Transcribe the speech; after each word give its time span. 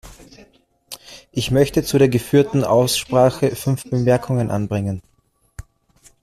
Ich 1.31 1.51
möchte 1.51 1.83
zu 1.83 1.99
der 1.99 2.09
geführten 2.09 2.63
Aussprache 2.63 3.55
fünf 3.55 3.87
Bemerkungen 3.87 4.49
anbringen. 4.49 5.03